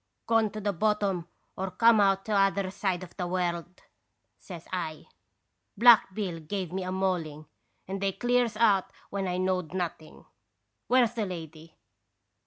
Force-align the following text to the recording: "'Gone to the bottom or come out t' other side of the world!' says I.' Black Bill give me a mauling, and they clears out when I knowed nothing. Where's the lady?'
"'Gone 0.25 0.49
to 0.53 0.59
the 0.59 0.73
bottom 0.73 1.27
or 1.55 1.69
come 1.69 2.01
out 2.01 2.25
t' 2.25 2.31
other 2.31 2.71
side 2.71 3.03
of 3.03 3.15
the 3.17 3.27
world!' 3.27 3.83
says 4.39 4.67
I.' 4.73 5.05
Black 5.77 6.11
Bill 6.15 6.39
give 6.39 6.71
me 6.73 6.81
a 6.81 6.91
mauling, 6.91 7.45
and 7.87 8.01
they 8.01 8.11
clears 8.13 8.57
out 8.57 8.91
when 9.11 9.27
I 9.27 9.37
knowed 9.37 9.75
nothing. 9.75 10.25
Where's 10.87 11.13
the 11.13 11.27
lady?' 11.27 11.77